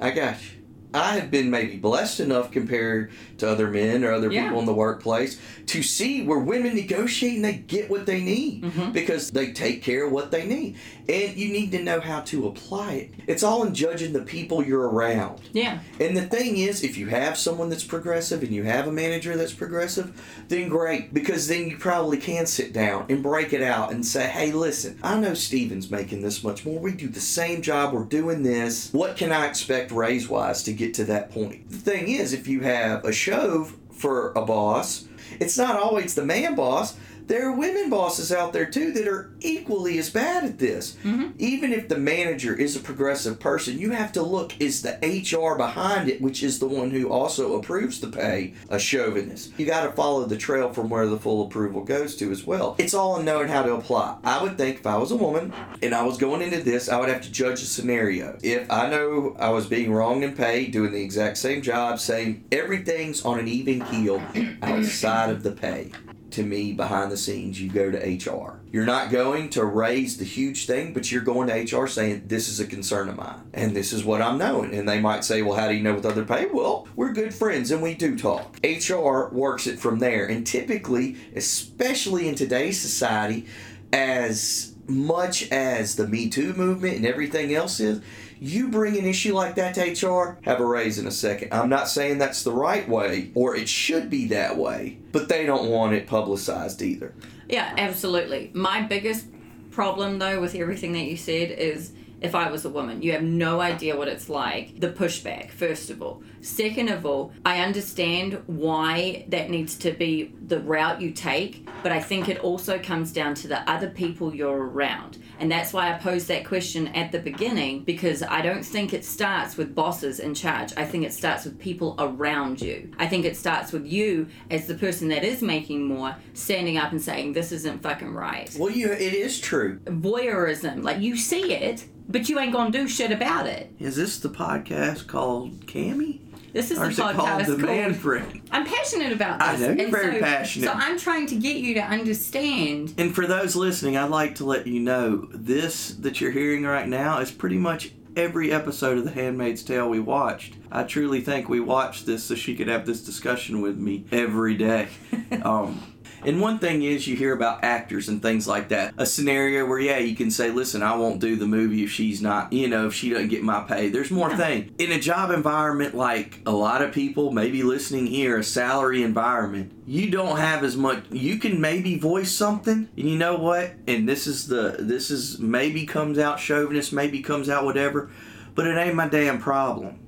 I 0.00 0.12
got 0.12 0.36
you. 0.42 0.57
I 0.94 1.16
have 1.18 1.30
been 1.30 1.50
maybe 1.50 1.76
blessed 1.76 2.20
enough 2.20 2.50
compared 2.50 3.10
to 3.38 3.48
other 3.48 3.68
men 3.68 4.04
or 4.04 4.12
other 4.12 4.32
Yeah. 4.32 4.44
people 4.44 4.60
in 4.60 4.66
the 4.66 4.72
workplace 4.72 5.38
to 5.66 5.82
see 5.82 6.22
where 6.22 6.38
women 6.38 6.74
negotiate 6.74 7.36
and 7.36 7.44
they 7.44 7.52
get 7.66 7.90
what 7.90 8.06
they 8.06 8.20
need 8.22 8.62
Mhm. 8.62 8.92
because 8.94 9.30
they 9.30 9.52
take 9.52 9.82
care 9.82 10.06
of 10.06 10.12
what 10.12 10.30
they 10.30 10.46
need. 10.46 10.76
And 11.08 11.36
you 11.36 11.50
need 11.50 11.72
to 11.72 11.82
know 11.82 12.00
how 12.00 12.20
to 12.20 12.46
apply 12.46 12.92
it. 12.94 13.10
It's 13.26 13.42
all 13.42 13.64
in 13.64 13.74
judging 13.74 14.12
the 14.14 14.20
people 14.22 14.64
you're 14.64 14.88
around. 14.88 15.40
Yeah. 15.52 15.78
And 16.00 16.16
the 16.16 16.22
thing 16.22 16.56
is, 16.56 16.82
if 16.82 16.96
you 16.98 17.06
have 17.08 17.36
someone 17.38 17.68
that's 17.70 17.84
progressive 17.84 18.42
and 18.42 18.52
you 18.52 18.62
have 18.64 18.86
a 18.86 18.92
manager 18.92 19.36
that's 19.36 19.52
progressive, 19.52 20.12
then 20.48 20.68
great, 20.68 21.12
because 21.14 21.48
then 21.48 21.68
you 21.68 21.76
probably 21.76 22.16
can 22.18 22.46
sit 22.46 22.72
down 22.72 23.04
and 23.08 23.22
break 23.22 23.52
it 23.52 23.62
out 23.62 23.92
and 23.92 24.04
say, 24.04 24.24
hey, 24.26 24.52
listen, 24.52 24.96
I 25.02 25.18
know 25.20 25.34
Steven's 25.34 25.90
making 25.90 26.22
this 26.22 26.42
much 26.42 26.64
more. 26.64 26.78
We 26.78 26.92
do 26.92 27.08
the 27.08 27.20
same 27.20 27.60
job, 27.62 27.92
we're 27.94 28.04
doing 28.04 28.42
this. 28.42 28.88
What 28.92 29.16
can 29.16 29.32
I 29.32 29.46
expect 29.46 29.90
raise 29.92 30.28
wise 30.28 30.62
to 30.64 30.72
get 30.78 30.94
to 30.94 31.04
that 31.04 31.30
point? 31.30 31.70
The 31.70 31.78
thing 31.78 32.08
is, 32.08 32.32
if 32.32 32.46
you 32.48 32.60
have 32.60 33.04
a 33.04 33.12
shove 33.12 33.76
for 33.90 34.32
a 34.32 34.44
boss, 34.44 35.06
it's 35.40 35.58
not 35.58 35.76
always 35.76 36.14
the 36.14 36.24
man 36.24 36.54
boss. 36.54 36.96
There 37.28 37.46
are 37.46 37.52
women 37.52 37.90
bosses 37.90 38.32
out 38.32 38.52
there 38.52 38.66
too 38.66 38.90
that 38.92 39.06
are 39.06 39.30
equally 39.40 39.98
as 39.98 40.10
bad 40.10 40.44
at 40.44 40.58
this. 40.58 40.96
Mm-hmm. 41.04 41.32
Even 41.38 41.72
if 41.72 41.88
the 41.88 41.98
manager 41.98 42.54
is 42.54 42.74
a 42.74 42.80
progressive 42.80 43.38
person, 43.38 43.78
you 43.78 43.90
have 43.90 44.12
to 44.12 44.22
look 44.22 44.58
is 44.60 44.82
the 44.82 44.98
HR 45.02 45.56
behind 45.56 46.08
it, 46.08 46.22
which 46.22 46.42
is 46.42 46.58
the 46.58 46.66
one 46.66 46.90
who 46.90 47.10
also 47.10 47.58
approves 47.58 48.00
the 48.00 48.08
pay, 48.08 48.54
a 48.70 48.78
chauvinist. 48.78 49.52
You 49.58 49.66
got 49.66 49.84
to 49.84 49.92
follow 49.92 50.24
the 50.24 50.38
trail 50.38 50.72
from 50.72 50.88
where 50.88 51.06
the 51.06 51.18
full 51.18 51.46
approval 51.46 51.84
goes 51.84 52.16
to 52.16 52.30
as 52.30 52.44
well. 52.44 52.74
It's 52.78 52.94
all 52.94 53.18
in 53.18 53.26
knowing 53.26 53.48
how 53.48 53.62
to 53.62 53.74
apply. 53.74 54.16
I 54.24 54.42
would 54.42 54.56
think 54.56 54.78
if 54.78 54.86
I 54.86 54.96
was 54.96 55.10
a 55.10 55.16
woman 55.16 55.52
and 55.82 55.94
I 55.94 56.04
was 56.04 56.16
going 56.16 56.40
into 56.40 56.62
this, 56.62 56.88
I 56.88 56.98
would 56.98 57.10
have 57.10 57.22
to 57.22 57.30
judge 57.30 57.60
a 57.60 57.66
scenario. 57.66 58.38
If 58.42 58.70
I 58.70 58.88
know 58.88 59.36
I 59.38 59.50
was 59.50 59.66
being 59.66 59.92
wronged 59.92 60.24
in 60.24 60.34
pay, 60.34 60.66
doing 60.66 60.92
the 60.92 61.02
exact 61.02 61.36
same 61.36 61.60
job, 61.60 62.00
same 62.00 62.44
everything's 62.50 63.24
on 63.24 63.38
an 63.38 63.48
even 63.48 63.84
keel 63.84 64.22
outside 64.62 65.28
of 65.28 65.42
the 65.42 65.52
pay 65.52 65.92
to 66.30 66.42
me 66.42 66.72
behind 66.72 67.10
the 67.10 67.16
scenes 67.16 67.60
you 67.60 67.70
go 67.70 67.90
to 67.90 67.98
HR. 67.98 68.60
You're 68.70 68.84
not 68.84 69.10
going 69.10 69.50
to 69.50 69.64
raise 69.64 70.18
the 70.18 70.24
huge 70.24 70.66
thing, 70.66 70.92
but 70.92 71.10
you're 71.10 71.22
going 71.22 71.48
to 71.48 71.76
HR 71.76 71.86
saying 71.86 72.24
this 72.26 72.48
is 72.48 72.60
a 72.60 72.66
concern 72.66 73.08
of 73.08 73.16
mine 73.16 73.40
and 73.54 73.74
this 73.74 73.92
is 73.92 74.04
what 74.04 74.20
I'm 74.20 74.38
knowing. 74.38 74.74
And 74.74 74.88
they 74.88 75.00
might 75.00 75.24
say, 75.24 75.42
"Well, 75.42 75.58
how 75.58 75.68
do 75.68 75.74
you 75.74 75.82
know 75.82 75.94
with 75.94 76.06
other 76.06 76.24
pay?" 76.24 76.46
Well, 76.46 76.86
we're 76.96 77.12
good 77.12 77.34
friends 77.34 77.70
and 77.70 77.82
we 77.82 77.94
do 77.94 78.16
talk. 78.16 78.56
HR 78.62 79.28
works 79.32 79.66
it 79.66 79.78
from 79.78 79.98
there. 79.98 80.26
And 80.26 80.46
typically, 80.46 81.16
especially 81.34 82.28
in 82.28 82.34
today's 82.34 82.80
society, 82.80 83.46
as 83.92 84.74
much 84.86 85.50
as 85.50 85.96
the 85.96 86.06
Me 86.06 86.28
Too 86.28 86.52
movement 86.54 86.96
and 86.96 87.06
everything 87.06 87.54
else 87.54 87.80
is, 87.80 88.00
you 88.40 88.68
bring 88.68 88.96
an 88.96 89.04
issue 89.04 89.34
like 89.34 89.54
that 89.56 89.74
to 89.74 90.06
HR, 90.06 90.38
have 90.42 90.60
a 90.60 90.66
raise 90.66 90.98
in 90.98 91.06
a 91.06 91.10
second. 91.10 91.52
I'm 91.52 91.68
not 91.68 91.88
saying 91.88 92.18
that's 92.18 92.42
the 92.42 92.52
right 92.52 92.88
way 92.88 93.30
or 93.34 93.56
it 93.56 93.68
should 93.68 94.10
be 94.10 94.28
that 94.28 94.56
way, 94.56 94.98
but 95.12 95.28
they 95.28 95.46
don't 95.46 95.70
want 95.70 95.94
it 95.94 96.06
publicized 96.06 96.82
either. 96.82 97.14
Yeah, 97.48 97.74
absolutely. 97.78 98.50
My 98.54 98.82
biggest 98.82 99.26
problem, 99.70 100.18
though, 100.18 100.40
with 100.40 100.54
everything 100.54 100.92
that 100.92 101.04
you 101.04 101.16
said 101.16 101.50
is 101.50 101.92
if 102.20 102.34
I 102.34 102.50
was 102.50 102.64
a 102.64 102.68
woman, 102.70 103.02
you 103.02 103.12
have 103.12 103.22
no 103.22 103.60
idea 103.60 103.96
what 103.96 104.08
it's 104.08 104.28
like. 104.28 104.78
The 104.80 104.90
pushback, 104.90 105.50
first 105.50 105.90
of 105.90 106.02
all. 106.02 106.22
Second 106.40 106.88
of 106.88 107.04
all, 107.06 107.32
I 107.44 107.60
understand 107.60 108.42
why 108.46 109.24
that 109.28 109.50
needs 109.50 109.76
to 109.78 109.92
be 109.92 110.32
the 110.46 110.60
route 110.60 111.00
you 111.00 111.10
take, 111.12 111.68
but 111.82 111.92
I 111.92 112.00
think 112.00 112.28
it 112.28 112.38
also 112.38 112.78
comes 112.78 113.12
down 113.12 113.34
to 113.36 113.48
the 113.48 113.68
other 113.70 113.88
people 113.90 114.34
you're 114.34 114.66
around. 114.68 115.18
And 115.40 115.50
that's 115.50 115.72
why 115.72 115.92
I 115.92 115.98
posed 115.98 116.26
that 116.28 116.44
question 116.44 116.88
at 116.88 117.12
the 117.12 117.18
beginning, 117.20 117.84
because 117.84 118.22
I 118.22 118.40
don't 118.40 118.64
think 118.64 118.92
it 118.92 119.04
starts 119.04 119.56
with 119.56 119.74
bosses 119.74 120.18
in 120.18 120.34
charge. 120.34 120.72
I 120.76 120.84
think 120.84 121.04
it 121.04 121.12
starts 121.12 121.44
with 121.44 121.58
people 121.58 121.94
around 121.98 122.60
you. 122.60 122.92
I 122.98 123.06
think 123.06 123.24
it 123.24 123.36
starts 123.36 123.70
with 123.72 123.86
you 123.86 124.28
as 124.50 124.66
the 124.66 124.74
person 124.74 125.08
that 125.08 125.22
is 125.24 125.42
making 125.42 125.84
more, 125.86 126.16
standing 126.34 126.76
up 126.76 126.90
and 126.90 127.00
saying, 127.00 127.32
This 127.34 127.52
isn't 127.52 127.82
fucking 127.82 128.12
right 128.14 128.54
Well, 128.58 128.70
you 128.72 128.90
it 128.90 129.00
is 129.14 129.40
true. 129.40 129.78
voyeurism. 129.84 130.82
Like 130.82 131.00
you 131.00 131.16
see 131.16 131.52
it, 131.54 131.86
but 132.08 132.28
you 132.28 132.38
ain't 132.38 132.52
gonna 132.52 132.70
do 132.70 132.88
shit 132.88 133.10
about 133.10 133.46
it. 133.46 133.72
Is 133.78 133.96
this 133.96 134.18
the 134.18 134.28
podcast 134.28 135.06
called 135.06 135.66
Cammy? 135.66 136.20
This 136.52 136.70
is 136.70 136.78
Or 136.78 136.84
the 136.84 136.90
is 136.90 136.98
it 136.98 137.02
called 137.02 137.16
podcast 137.16 137.46
The. 137.46 137.58
Man 137.58 137.94
Friend? 137.94 138.40
I'm 138.50 138.64
passionate 138.64 139.12
about 139.12 139.38
this. 139.38 139.48
I 139.48 139.56
know, 139.56 139.72
you're 139.72 139.84
and 139.84 139.90
very 139.92 140.14
so, 140.14 140.20
passionate. 140.20 140.64
So 140.64 140.72
I'm 140.72 140.98
trying 140.98 141.26
to 141.26 141.36
get 141.36 141.56
you 141.56 141.74
to 141.74 141.82
understand. 141.82 142.94
And 142.96 143.14
for 143.14 143.26
those 143.26 143.54
listening, 143.54 143.96
I'd 143.96 144.10
like 144.10 144.36
to 144.36 144.44
let 144.44 144.66
you 144.66 144.80
know 144.80 145.28
this 145.32 145.90
that 145.96 146.20
you're 146.20 146.30
hearing 146.30 146.64
right 146.64 146.88
now 146.88 147.20
is 147.20 147.30
pretty 147.30 147.58
much 147.58 147.92
every 148.16 148.50
episode 148.50 148.98
of 148.98 149.04
The 149.04 149.10
Handmaid's 149.10 149.62
Tale 149.62 149.88
we 149.88 150.00
watched. 150.00 150.54
I 150.72 150.82
truly 150.84 151.20
think 151.20 151.48
we 151.48 151.60
watched 151.60 152.06
this 152.06 152.24
so 152.24 152.34
she 152.34 152.56
could 152.56 152.68
have 152.68 152.86
this 152.86 153.04
discussion 153.04 153.60
with 153.60 153.76
me 153.76 154.06
every 154.10 154.56
day. 154.56 154.88
um, 155.42 155.80
and 156.24 156.40
one 156.40 156.58
thing 156.58 156.82
is, 156.82 157.06
you 157.06 157.16
hear 157.16 157.32
about 157.32 157.64
actors 157.64 158.08
and 158.08 158.20
things 158.20 158.46
like 158.46 158.68
that. 158.68 158.94
A 158.98 159.06
scenario 159.06 159.66
where, 159.66 159.78
yeah, 159.78 159.98
you 159.98 160.16
can 160.16 160.30
say, 160.30 160.50
listen, 160.50 160.82
I 160.82 160.96
won't 160.96 161.20
do 161.20 161.36
the 161.36 161.46
movie 161.46 161.84
if 161.84 161.90
she's 161.90 162.20
not, 162.20 162.52
you 162.52 162.68
know, 162.68 162.86
if 162.86 162.94
she 162.94 163.10
doesn't 163.10 163.28
get 163.28 163.42
my 163.42 163.60
pay. 163.60 163.88
There's 163.88 164.10
more 164.10 164.34
thing. 164.36 164.74
In 164.78 164.92
a 164.92 164.98
job 165.00 165.30
environment 165.30 165.94
like 165.94 166.40
a 166.46 166.52
lot 166.52 166.82
of 166.82 166.92
people, 166.92 167.32
maybe 167.32 167.62
listening 167.62 168.06
here, 168.06 168.38
a 168.38 168.44
salary 168.44 169.02
environment, 169.02 169.72
you 169.86 170.10
don't 170.10 170.38
have 170.38 170.64
as 170.64 170.76
much. 170.76 171.04
You 171.10 171.38
can 171.38 171.60
maybe 171.60 171.98
voice 171.98 172.30
something, 172.32 172.88
and 172.96 173.08
you 173.08 173.16
know 173.16 173.36
what? 173.36 173.72
And 173.86 174.08
this 174.08 174.26
is 174.26 174.46
the, 174.48 174.76
this 174.78 175.10
is 175.10 175.38
maybe 175.38 175.86
comes 175.86 176.18
out 176.18 176.38
chauvinist, 176.38 176.92
maybe 176.92 177.22
comes 177.22 177.48
out 177.48 177.64
whatever, 177.64 178.10
but 178.54 178.66
it 178.66 178.76
ain't 178.76 178.94
my 178.94 179.08
damn 179.08 179.40
problem. 179.40 180.00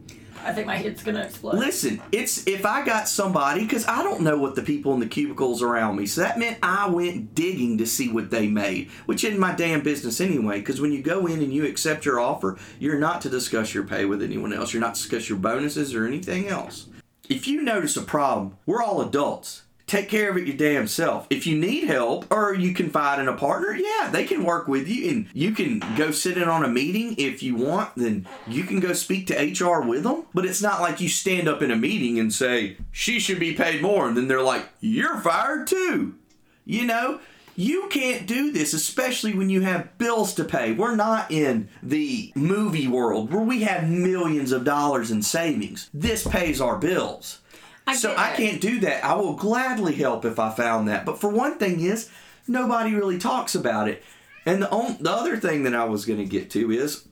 I 0.44 0.52
think 0.52 0.66
my 0.66 0.76
head's 0.76 1.02
gonna 1.02 1.22
explode. 1.22 1.54
Listen, 1.54 2.00
it's 2.12 2.46
if 2.46 2.64
I 2.64 2.84
got 2.84 3.08
somebody 3.08 3.62
because 3.62 3.86
I 3.86 4.02
don't 4.02 4.22
know 4.22 4.38
what 4.38 4.54
the 4.54 4.62
people 4.62 4.94
in 4.94 5.00
the 5.00 5.06
cubicles 5.06 5.62
around 5.62 5.96
me, 5.96 6.06
so 6.06 6.20
that 6.22 6.38
meant 6.38 6.58
I 6.62 6.88
went 6.88 7.34
digging 7.34 7.78
to 7.78 7.86
see 7.86 8.10
what 8.10 8.30
they 8.30 8.46
made, 8.46 8.90
which 9.06 9.24
isn't 9.24 9.38
my 9.38 9.54
damn 9.54 9.82
business 9.82 10.20
anyway. 10.20 10.60
Because 10.60 10.80
when 10.80 10.92
you 10.92 11.02
go 11.02 11.26
in 11.26 11.40
and 11.40 11.52
you 11.52 11.66
accept 11.66 12.04
your 12.04 12.20
offer, 12.20 12.58
you're 12.78 12.98
not 12.98 13.20
to 13.22 13.28
discuss 13.28 13.74
your 13.74 13.84
pay 13.84 14.04
with 14.04 14.22
anyone 14.22 14.52
else. 14.52 14.72
You're 14.72 14.80
not 14.80 14.94
to 14.94 15.02
discuss 15.02 15.28
your 15.28 15.38
bonuses 15.38 15.94
or 15.94 16.06
anything 16.06 16.48
else. 16.48 16.86
If 17.28 17.46
you 17.46 17.62
notice 17.62 17.96
a 17.96 18.02
problem, 18.02 18.56
we're 18.66 18.82
all 18.82 19.00
adults. 19.00 19.62
Take 19.90 20.08
care 20.08 20.30
of 20.30 20.36
it 20.36 20.46
your 20.46 20.56
damn 20.56 20.86
self. 20.86 21.26
If 21.30 21.48
you 21.48 21.58
need 21.58 21.88
help 21.88 22.32
or 22.32 22.54
you 22.54 22.72
confide 22.74 23.18
in 23.18 23.26
a 23.26 23.36
partner, 23.36 23.74
yeah, 23.74 24.08
they 24.08 24.24
can 24.24 24.44
work 24.44 24.68
with 24.68 24.86
you 24.86 25.10
and 25.10 25.26
you 25.32 25.50
can 25.50 25.80
go 25.96 26.12
sit 26.12 26.36
in 26.36 26.48
on 26.48 26.64
a 26.64 26.68
meeting 26.68 27.16
if 27.18 27.42
you 27.42 27.56
want, 27.56 27.96
then 27.96 28.24
you 28.46 28.62
can 28.62 28.78
go 28.78 28.92
speak 28.92 29.26
to 29.26 29.34
HR 29.34 29.80
with 29.80 30.04
them. 30.04 30.26
But 30.32 30.44
it's 30.44 30.62
not 30.62 30.80
like 30.80 31.00
you 31.00 31.08
stand 31.08 31.48
up 31.48 31.60
in 31.60 31.72
a 31.72 31.76
meeting 31.76 32.20
and 32.20 32.32
say, 32.32 32.76
she 32.92 33.18
should 33.18 33.40
be 33.40 33.56
paid 33.56 33.82
more. 33.82 34.06
And 34.06 34.16
then 34.16 34.28
they're 34.28 34.40
like, 34.40 34.68
you're 34.78 35.18
fired 35.18 35.66
too. 35.66 36.14
You 36.64 36.86
know, 36.86 37.18
you 37.56 37.88
can't 37.88 38.28
do 38.28 38.52
this, 38.52 38.72
especially 38.72 39.34
when 39.34 39.50
you 39.50 39.62
have 39.62 39.98
bills 39.98 40.34
to 40.34 40.44
pay. 40.44 40.70
We're 40.70 40.94
not 40.94 41.32
in 41.32 41.68
the 41.82 42.30
movie 42.36 42.86
world 42.86 43.32
where 43.32 43.42
we 43.42 43.62
have 43.62 43.90
millions 43.90 44.52
of 44.52 44.62
dollars 44.62 45.10
in 45.10 45.22
savings. 45.22 45.90
This 45.92 46.24
pays 46.24 46.60
our 46.60 46.76
bills. 46.76 47.39
I 47.90 47.96
so 47.96 48.14
I 48.16 48.32
can't 48.36 48.60
do 48.60 48.80
that. 48.80 49.04
I 49.04 49.14
will 49.14 49.34
gladly 49.34 49.94
help 49.94 50.24
if 50.24 50.38
I 50.38 50.50
found 50.50 50.88
that. 50.88 51.04
But 51.04 51.20
for 51.20 51.28
one 51.30 51.58
thing 51.58 51.80
is, 51.80 52.08
nobody 52.46 52.94
really 52.94 53.18
talks 53.18 53.54
about 53.54 53.88
it. 53.88 54.02
And 54.46 54.62
the 54.62 54.70
on, 54.70 54.96
the 55.00 55.10
other 55.10 55.36
thing 55.36 55.64
that 55.64 55.74
I 55.74 55.84
was 55.84 56.04
going 56.04 56.18
to 56.18 56.24
get 56.24 56.50
to 56.50 56.70
is 56.70 57.06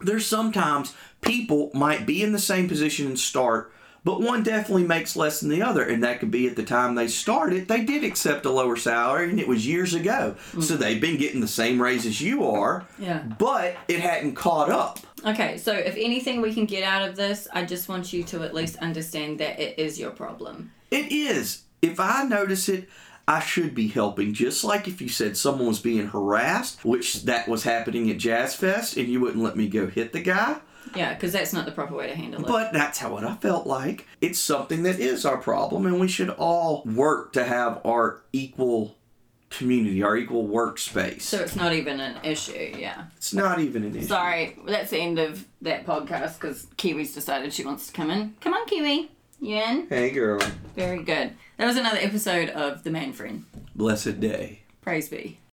there's 0.00 0.26
sometimes 0.26 0.94
people 1.20 1.70
might 1.74 2.06
be 2.06 2.22
in 2.22 2.32
the 2.32 2.38
same 2.38 2.68
position 2.68 3.06
and 3.06 3.18
start, 3.18 3.72
but 4.04 4.20
one 4.20 4.42
definitely 4.44 4.84
makes 4.84 5.16
less 5.16 5.40
than 5.40 5.50
the 5.50 5.62
other. 5.62 5.82
And 5.82 6.04
that 6.04 6.20
could 6.20 6.30
be 6.30 6.46
at 6.46 6.56
the 6.56 6.62
time 6.62 6.94
they 6.94 7.08
started, 7.08 7.66
they 7.66 7.84
did 7.84 8.04
accept 8.04 8.46
a 8.46 8.50
lower 8.50 8.76
salary, 8.76 9.28
and 9.28 9.40
it 9.40 9.48
was 9.48 9.66
years 9.66 9.92
ago. 9.94 10.36
So 10.52 10.58
mm-hmm. 10.58 10.76
they've 10.76 11.00
been 11.00 11.18
getting 11.18 11.40
the 11.40 11.48
same 11.48 11.82
raise 11.82 12.06
as 12.06 12.20
you 12.20 12.44
are, 12.44 12.86
Yeah. 12.98 13.22
but 13.38 13.76
it 13.88 14.00
hadn't 14.00 14.34
caught 14.34 14.70
up. 14.70 15.00
Okay, 15.24 15.58
so 15.58 15.72
if 15.72 15.96
anything 15.96 16.40
we 16.40 16.54
can 16.54 16.64
get 16.64 16.84
out 16.84 17.08
of 17.08 17.16
this, 17.16 17.48
I 17.52 17.64
just 17.64 17.88
want 17.88 18.12
you 18.12 18.22
to 18.24 18.42
at 18.42 18.54
least 18.54 18.76
understand 18.76 19.38
that 19.40 19.58
it 19.58 19.78
is 19.78 19.98
your 19.98 20.10
problem. 20.10 20.72
It 20.90 21.12
is. 21.12 21.64
If 21.82 22.00
I 22.00 22.24
notice 22.24 22.68
it, 22.68 22.88
I 23.26 23.40
should 23.40 23.74
be 23.74 23.88
helping. 23.88 24.32
Just 24.32 24.64
like 24.64 24.88
if 24.88 25.02
you 25.02 25.08
said 25.08 25.36
someone 25.36 25.68
was 25.68 25.80
being 25.80 26.08
harassed, 26.08 26.84
which 26.84 27.24
that 27.24 27.48
was 27.48 27.64
happening 27.64 28.10
at 28.10 28.18
Jazz 28.18 28.54
Fest, 28.54 28.96
and 28.96 29.08
you 29.08 29.20
wouldn't 29.20 29.42
let 29.42 29.56
me 29.56 29.68
go 29.68 29.86
hit 29.86 30.12
the 30.12 30.20
guy. 30.20 30.58
Yeah, 30.94 31.14
because 31.14 31.32
that's 31.32 31.52
not 31.52 31.66
the 31.66 31.72
proper 31.72 31.94
way 31.94 32.06
to 32.06 32.14
handle 32.14 32.40
it. 32.40 32.46
But 32.46 32.72
that's 32.72 32.98
how 32.98 33.12
what 33.12 33.24
I 33.24 33.34
felt 33.36 33.66
like. 33.66 34.06
It's 34.20 34.38
something 34.38 34.82
that 34.84 34.98
is 34.98 35.26
our 35.26 35.36
problem, 35.36 35.86
and 35.86 36.00
we 36.00 36.08
should 36.08 36.30
all 36.30 36.82
work 36.84 37.32
to 37.34 37.44
have 37.44 37.80
our 37.84 38.22
equal 38.32 38.96
community, 39.50 40.02
our 40.02 40.16
equal 40.16 40.46
workspace. 40.46 41.22
so 41.22 41.40
it's 41.40 41.56
not 41.56 41.72
even 41.72 42.00
an 42.00 42.16
issue, 42.22 42.74
yeah. 42.76 43.04
it's 43.16 43.32
not 43.32 43.58
even 43.60 43.84
an 43.84 43.96
issue. 43.96 44.06
Sorry, 44.06 44.56
that's 44.66 44.90
the 44.90 44.98
end 44.98 45.18
of 45.18 45.46
that 45.62 45.86
podcast 45.86 46.34
because 46.34 46.66
Kiwi's 46.76 47.14
decided 47.14 47.52
she 47.52 47.64
wants 47.64 47.86
to 47.86 47.92
come 47.92 48.10
in. 48.10 48.34
Come 48.40 48.54
on, 48.54 48.66
Kiwi. 48.66 49.10
You 49.40 49.56
in? 49.56 49.86
Hey, 49.88 50.10
girl. 50.10 50.40
Very 50.74 51.02
good. 51.02 51.34
That 51.56 51.66
was 51.66 51.76
another 51.76 51.98
episode 51.98 52.50
of 52.50 52.82
The 52.82 52.90
Man 52.90 53.12
Friend. 53.12 53.44
Blessed 53.74 54.20
day. 54.20 54.62
Praise 54.82 55.08
be. 55.08 55.38